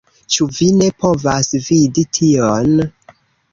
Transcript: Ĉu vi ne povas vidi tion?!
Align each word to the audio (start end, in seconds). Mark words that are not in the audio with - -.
Ĉu 0.35 0.45
vi 0.55 0.69
ne 0.77 0.87
povas 1.03 1.53
vidi 1.69 2.07
tion?! 2.19 2.83